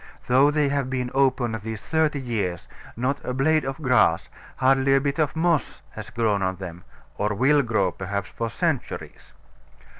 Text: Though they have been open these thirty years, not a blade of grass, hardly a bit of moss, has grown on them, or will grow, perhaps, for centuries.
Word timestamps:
Though 0.25 0.49
they 0.49 0.69
have 0.69 0.89
been 0.89 1.11
open 1.13 1.51
these 1.63 1.79
thirty 1.83 2.19
years, 2.19 2.67
not 2.97 3.23
a 3.23 3.35
blade 3.35 3.63
of 3.63 3.77
grass, 3.83 4.29
hardly 4.55 4.95
a 4.95 4.99
bit 4.99 5.19
of 5.19 5.35
moss, 5.35 5.81
has 5.91 6.09
grown 6.09 6.41
on 6.41 6.55
them, 6.55 6.83
or 7.19 7.35
will 7.35 7.61
grow, 7.61 7.91
perhaps, 7.91 8.29
for 8.31 8.49
centuries. 8.49 9.31